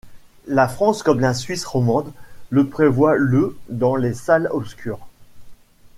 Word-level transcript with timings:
La 0.47 0.67
France, 0.67 1.03
comme 1.03 1.19
la 1.19 1.35
Suisse 1.35 1.63
romande, 1.63 2.11
le 2.49 2.65
prévoit 2.67 3.15
le 3.17 3.55
dans 3.69 3.95
les 3.95 4.15
salles 4.15 4.47
obscures. 4.51 5.05